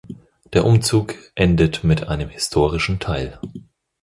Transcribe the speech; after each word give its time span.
Der 0.53 0.65
Umzug 0.65 1.13
endet 1.35 1.83
mit 1.83 2.07
einem 2.07 2.27
historischen 2.29 2.97
Teil. 2.99 3.39